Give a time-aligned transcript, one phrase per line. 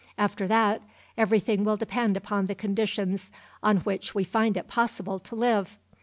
[0.17, 0.81] After that,
[1.15, 5.77] everything will depend upon the conditions on which we find it possible to live.